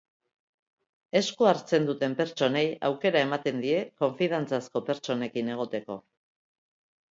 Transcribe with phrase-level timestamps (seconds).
[1.19, 6.03] Esku hartzen duten pertsonei aukera ematen die konfidantzazko pertsonekin egoteko